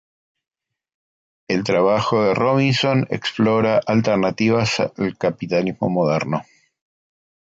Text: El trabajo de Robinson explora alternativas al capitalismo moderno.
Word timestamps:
El 1.47 1.63
trabajo 1.63 2.23
de 2.23 2.33
Robinson 2.33 3.05
explora 3.11 3.79
alternativas 3.85 4.79
al 4.79 5.15
capitalismo 5.15 5.89
moderno. 5.91 6.41